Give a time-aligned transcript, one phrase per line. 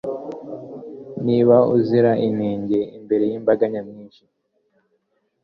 [1.25, 4.23] niba uzira inenge imbere y'imbaganyamwinshi